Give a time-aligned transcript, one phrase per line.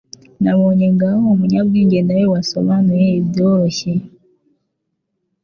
[0.43, 3.91] Nabonye ngaho umunyabwenge nawe wasobanuye ibyoroshye